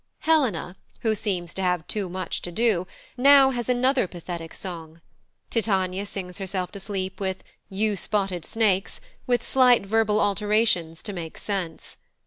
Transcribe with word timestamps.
Helena, 0.21 0.77
who 1.01 1.13
seems 1.13 1.53
to 1.53 1.61
have 1.61 1.85
too 1.85 2.09
much 2.09 2.41
to 2.41 2.51
do, 2.51 2.87
now 3.17 3.51
has 3.51 3.69
another 3.69 4.07
pathetic 4.07 4.51
song; 4.55 4.99
Titania 5.51 6.07
sings 6.07 6.39
herself 6.39 6.71
to 6.71 6.79
sleep 6.79 7.19
with 7.21 7.43
"You 7.69 7.95
spotted 7.95 8.43
snakes," 8.43 8.99
with 9.27 9.43
slight 9.43 9.85
verbal 9.85 10.19
alterations 10.19 11.03
to 11.03 11.13
make 11.13 11.37
sense. 11.37 11.97